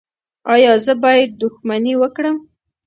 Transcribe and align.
ایا 0.53 0.71
زه 0.85 0.93
باید 1.03 1.29
دښمني 1.41 1.93
وکړم؟ 2.01 2.37